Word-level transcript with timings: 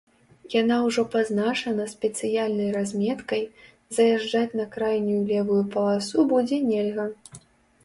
Яна 0.61 0.77
ўжо 0.85 1.01
пазначана 1.15 1.85
спецыяльнай 1.91 2.69
разметкай, 2.77 3.43
заязджаць 3.99 4.57
на 4.63 4.67
крайнюю 4.75 5.21
левую 5.35 5.61
паласу 5.79 6.27
будзе 6.35 6.63
нельга. 6.75 7.07